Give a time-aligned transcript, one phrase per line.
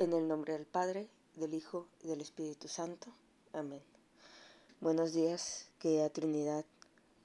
[0.00, 3.08] En el nombre del Padre, del Hijo y del Espíritu Santo.
[3.52, 3.82] Amén.
[4.80, 6.64] Buenos días, querida Trinidad,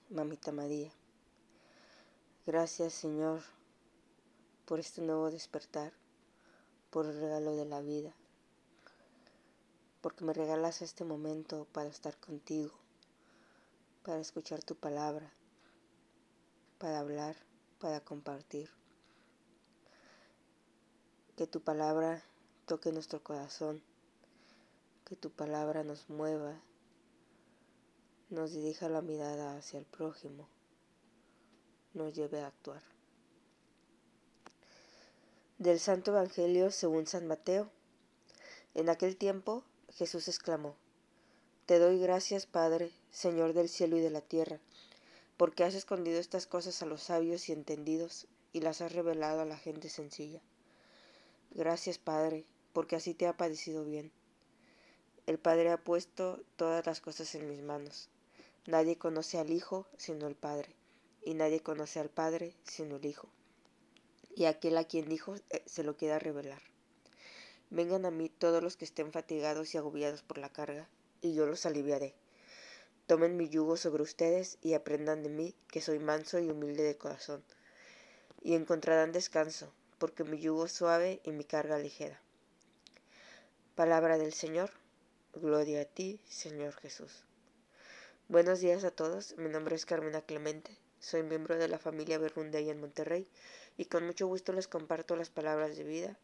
[0.10, 0.92] Mamita María.
[2.48, 3.44] Gracias, Señor,
[4.66, 5.94] por este nuevo despertar,
[6.90, 8.12] por el regalo de la vida,
[10.02, 12.74] porque me regalas este momento para estar contigo,
[14.02, 15.32] para escuchar tu palabra,
[16.80, 17.36] para hablar,
[17.78, 18.72] para compartir.
[21.38, 22.24] Que tu palabra
[22.66, 23.82] toque nuestro corazón,
[25.06, 26.62] que tu palabra nos mueva,
[28.30, 30.48] nos dirija la mirada hacia el prójimo,
[31.94, 32.82] nos lleve a actuar.
[35.58, 37.70] Del Santo Evangelio según San Mateo.
[38.74, 40.76] En aquel tiempo Jesús exclamó,
[41.66, 44.60] Te doy gracias, Padre, Señor del cielo y de la tierra,
[45.38, 49.46] porque has escondido estas cosas a los sabios y entendidos y las has revelado a
[49.46, 50.42] la gente sencilla.
[51.56, 54.12] Gracias, Padre, porque así te ha parecido bien.
[55.28, 58.10] El Padre ha puesto todas las cosas en mis manos.
[58.66, 60.76] Nadie conoce al Hijo sino el Padre,
[61.22, 63.30] y nadie conoce al Padre sino el Hijo,
[64.36, 66.62] y aquel a quien dijo eh, se lo quiera revelar.
[67.70, 70.90] Vengan a mí todos los que estén fatigados y agobiados por la carga,
[71.22, 72.16] y yo los aliviaré.
[73.06, 76.98] Tomen mi yugo sobre ustedes y aprendan de mí, que soy manso y humilde de
[76.98, 77.44] corazón,
[78.42, 79.72] y encontrarán descanso,
[80.04, 82.20] porque mi yugo es suave y mi carga ligera.
[83.74, 84.70] Palabra del Señor.
[85.34, 87.24] Gloria a ti, Señor Jesús.
[88.28, 89.34] Buenos días a todos.
[89.38, 90.78] Mi nombre es Carmina Clemente.
[91.00, 93.30] Soy miembro de la familia Berrundey en Monterrey
[93.78, 96.18] y con mucho gusto les comparto las palabras de vida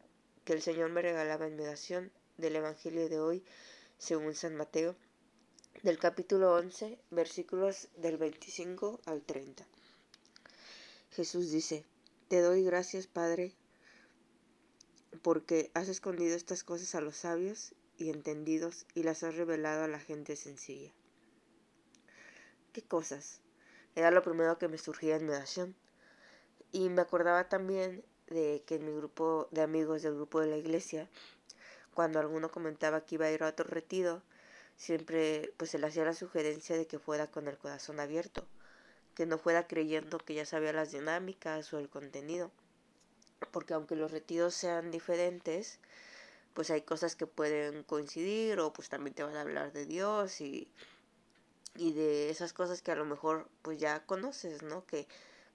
[0.44, 3.42] que el Señor me regalaba en mi oración del Evangelio de hoy
[3.96, 4.94] según San Mateo,
[5.82, 9.64] del capítulo 11, versículos del 25 al 30.
[11.12, 11.86] Jesús dice,
[12.28, 13.54] Te doy gracias, Padre,
[15.22, 19.88] porque has escondido estas cosas a los sabios y entendidos y las has revelado a
[19.88, 20.92] la gente sencilla.
[22.72, 23.40] ¿Qué cosas?
[23.94, 25.74] Era lo primero que me surgía en mi oración.
[26.72, 30.56] Y me acordaba también de que en mi grupo de amigos del grupo de la
[30.56, 31.10] iglesia,
[31.94, 34.22] cuando alguno comentaba que iba a ir a otro retiro,
[34.76, 38.46] siempre pues se le hacía la sugerencia de que fuera con el corazón abierto,
[39.14, 42.52] que no fuera creyendo que ya sabía las dinámicas o el contenido,
[43.52, 45.78] porque aunque los retiros sean diferentes,
[46.54, 50.40] pues hay cosas que pueden coincidir o pues también te van a hablar de Dios
[50.40, 50.68] y,
[51.76, 54.84] y de esas cosas que a lo mejor pues ya conoces, ¿no?
[54.86, 55.06] Que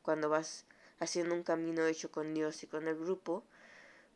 [0.01, 0.65] cuando vas
[0.99, 3.43] haciendo un camino hecho con Dios y con el grupo,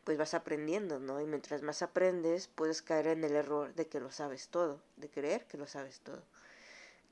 [0.03, 1.21] pues vas aprendiendo, ¿no?
[1.21, 5.09] Y mientras más aprendes, puedes caer en el error de que lo sabes todo, de
[5.09, 6.23] creer que lo sabes todo,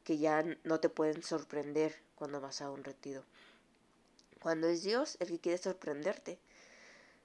[0.04, 3.24] que ya no te pueden sorprender cuando vas a un retiro.
[4.42, 6.40] Cuando es Dios el que quiere sorprenderte.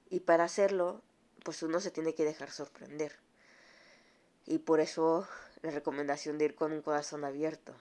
[0.09, 1.01] Y para hacerlo,
[1.43, 3.17] pues uno se tiene que dejar sorprender.
[4.45, 5.27] Y por eso
[5.61, 7.73] la recomendación de ir con un corazón abierto.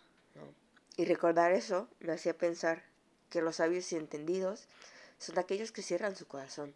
[0.96, 2.84] Y recordar eso me hacía pensar
[3.30, 4.68] que los sabios y entendidos
[5.18, 6.74] son aquellos que cierran su corazón,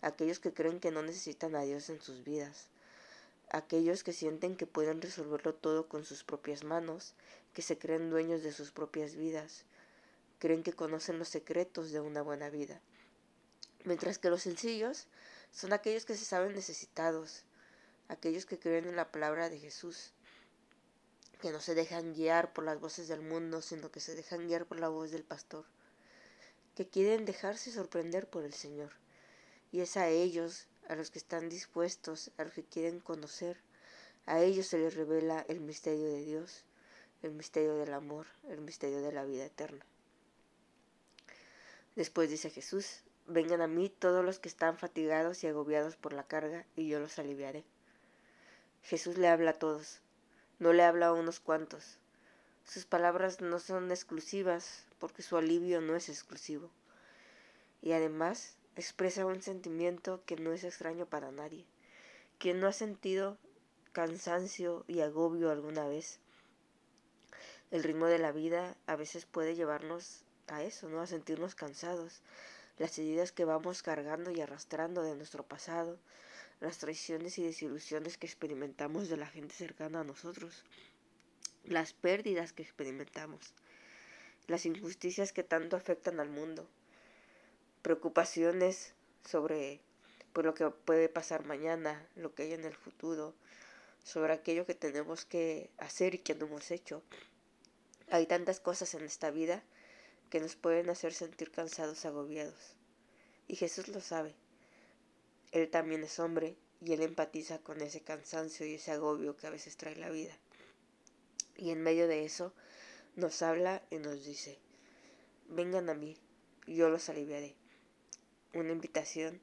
[0.00, 2.68] aquellos que creen que no necesitan a Dios en sus vidas,
[3.50, 7.14] aquellos que sienten que pueden resolverlo todo con sus propias manos,
[7.52, 9.64] que se creen dueños de sus propias vidas,
[10.40, 12.80] creen que conocen los secretos de una buena vida.
[13.84, 15.06] Mientras que los sencillos
[15.52, 17.44] son aquellos que se saben necesitados,
[18.08, 20.12] aquellos que creen en la palabra de Jesús,
[21.40, 24.66] que no se dejan guiar por las voces del mundo, sino que se dejan guiar
[24.66, 25.66] por la voz del pastor,
[26.74, 28.92] que quieren dejarse sorprender por el Señor.
[29.72, 33.58] Y es a ellos, a los que están dispuestos, a los que quieren conocer,
[34.24, 36.64] a ellos se les revela el misterio de Dios,
[37.22, 39.84] el misterio del amor, el misterio de la vida eterna.
[41.96, 46.24] Después dice Jesús, vengan a mí todos los que están fatigados y agobiados por la
[46.24, 47.64] carga, y yo los aliviaré.
[48.82, 50.00] Jesús le habla a todos,
[50.58, 51.98] no le habla a unos cuantos.
[52.64, 56.70] Sus palabras no son exclusivas, porque su alivio no es exclusivo.
[57.82, 61.66] Y además expresa un sentimiento que no es extraño para nadie.
[62.38, 63.36] Quien no ha sentido
[63.92, 66.20] cansancio y agobio alguna vez,
[67.70, 71.00] el ritmo de la vida a veces puede llevarnos a eso, ¿no?
[71.00, 72.20] A sentirnos cansados.
[72.78, 75.98] Las heridas que vamos cargando y arrastrando de nuestro pasado,
[76.60, 80.64] las traiciones y desilusiones que experimentamos de la gente cercana a nosotros,
[81.64, 83.54] las pérdidas que experimentamos,
[84.46, 86.66] las injusticias que tanto afectan al mundo,
[87.82, 88.94] preocupaciones
[89.24, 89.80] sobre
[90.32, 93.34] por lo que puede pasar mañana, lo que hay en el futuro,
[94.04, 97.02] sobre aquello que tenemos que hacer y que no hemos hecho.
[98.10, 99.62] Hay tantas cosas en esta vida
[100.30, 102.76] que nos pueden hacer sentir cansados, agobiados.
[103.48, 104.34] Y Jesús lo sabe.
[105.52, 109.50] Él también es hombre y Él empatiza con ese cansancio y ese agobio que a
[109.50, 110.36] veces trae la vida.
[111.56, 112.54] Y en medio de eso
[113.16, 114.58] nos habla y nos dice,
[115.48, 116.16] vengan a mí,
[116.66, 117.54] yo los aliviaré.
[118.54, 119.40] Una invitación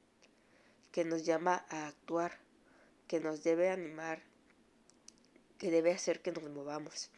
[0.90, 2.38] que nos llama a actuar,
[3.06, 4.22] que nos debe animar,
[5.58, 7.10] que debe hacer que nos movamos.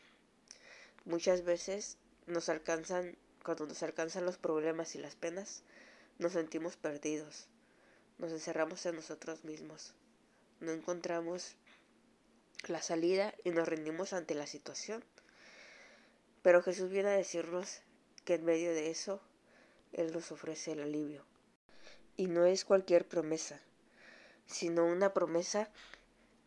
[1.05, 1.97] Muchas veces
[2.27, 5.63] nos alcanzan, cuando nos alcanzan los problemas y las penas,
[6.19, 7.47] nos sentimos perdidos,
[8.19, 9.95] nos encerramos en nosotros mismos,
[10.61, 11.57] no encontramos
[12.69, 15.03] la salida y nos rendimos ante la situación.
[16.43, 17.81] Pero Jesús viene a decirnos
[18.25, 19.21] que en medio de eso
[19.93, 21.25] Él nos ofrece el alivio.
[22.17, 23.61] Y no es cualquier promesa,
[24.47, 25.71] sino una promesa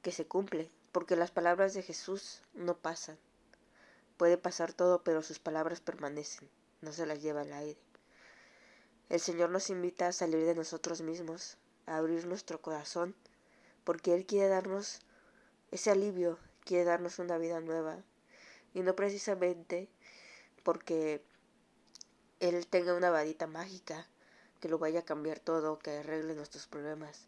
[0.02, 3.18] que se cumple, porque las palabras de Jesús no pasan.
[4.18, 6.48] Puede pasar todo, pero sus palabras permanecen,
[6.84, 7.80] no se las lleva el aire.
[9.10, 13.16] El Señor nos invita a salir de nosotros mismos, a abrir nuestro corazón,
[13.84, 15.00] porque Él quiere darnos
[15.72, 18.04] ese alivio, quiere darnos una vida nueva,
[18.74, 19.90] y no precisamente
[20.64, 21.24] porque
[22.40, 24.08] Él tenga una varita mágica
[24.60, 27.28] que lo vaya a cambiar todo, que arregle nuestros problemas,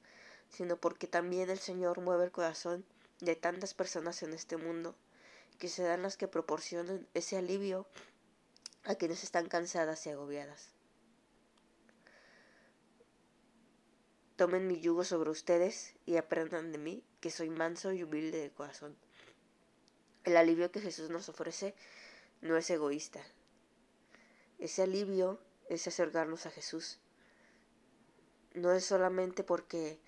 [0.49, 2.85] sino porque también el Señor mueve el corazón
[3.19, 4.95] de tantas personas en este mundo
[5.59, 7.87] que serán las que proporcionen ese alivio
[8.85, 10.69] a quienes están cansadas y agobiadas.
[14.35, 18.51] Tomen mi yugo sobre ustedes y aprendan de mí, que soy manso y humilde de
[18.51, 18.95] corazón.
[20.23, 21.73] El alivio que Jesús nos ofrece
[22.41, 23.21] no es egoísta.
[24.59, 25.39] Ese alivio
[25.69, 26.99] es acercarnos a Jesús.
[28.53, 29.99] No es solamente porque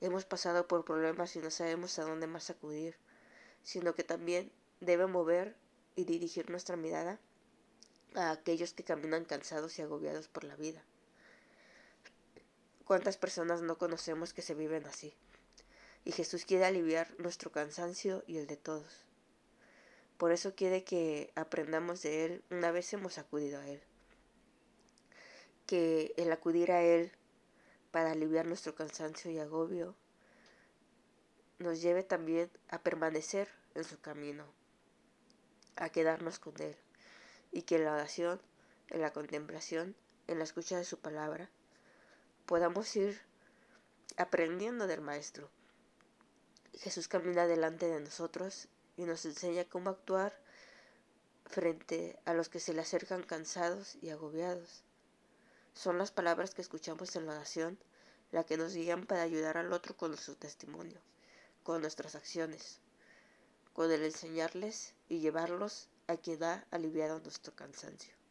[0.00, 2.96] hemos pasado por problemas y no sabemos a dónde más acudir,
[3.62, 5.56] sino que también debe mover
[5.96, 7.20] y dirigir nuestra mirada
[8.14, 10.82] a aquellos que caminan cansados y agobiados por la vida.
[12.84, 15.14] ¿Cuántas personas no conocemos que se viven así?
[16.04, 19.04] Y Jesús quiere aliviar nuestro cansancio y el de todos.
[20.18, 23.80] Por eso quiere que aprendamos de Él una vez hemos acudido a Él.
[25.66, 27.12] Que el acudir a Él
[27.92, 29.94] para aliviar nuestro cansancio y agobio,
[31.58, 34.44] nos lleve también a permanecer en su camino,
[35.76, 36.76] a quedarnos con Él,
[37.52, 38.40] y que en la oración,
[38.88, 39.94] en la contemplación,
[40.26, 41.50] en la escucha de su palabra,
[42.46, 43.20] podamos ir
[44.16, 45.48] aprendiendo del Maestro.
[46.74, 50.36] Jesús camina delante de nosotros y nos enseña cómo actuar
[51.46, 54.82] frente a los que se le acercan cansados y agobiados.
[55.74, 57.78] Son las palabras que escuchamos en la oración
[58.32, 60.98] la que nos guían para ayudar al otro con nuestro testimonio,
[61.62, 62.80] con nuestras acciones,
[63.74, 68.21] con el enseñarles y llevarlos a quien aliviado nuestro cansancio.